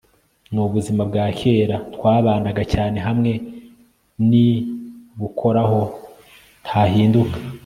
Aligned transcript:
nubuzima 0.53 1.01
bwa 1.09 1.25
kera 1.39 1.75
twabanaga 1.95 2.63
cyane 2.73 2.97
hamwe 3.07 3.31
ntibukoraho 4.27 5.79
ntahinduka 6.63 7.37